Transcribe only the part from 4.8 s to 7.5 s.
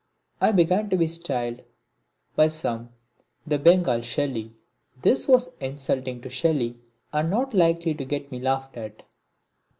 This was insulting to Shelley and